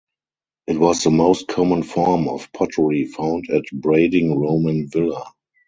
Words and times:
It 0.65 0.79
was 0.79 1.03
the 1.03 1.11
most 1.11 1.47
common 1.47 1.83
form 1.83 2.27
of 2.27 2.51
pottery 2.53 3.05
found 3.05 3.51
at 3.51 3.65
Brading 3.71 4.35
Roman 4.35 4.87
Villa. 4.89 5.31